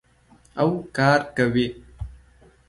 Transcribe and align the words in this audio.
او 0.61 0.69
کار 0.95 1.19
کوي. 1.35 1.67